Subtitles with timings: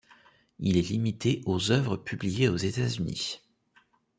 [0.57, 3.39] Il est limité aux œuvres publiées aux États-Unis.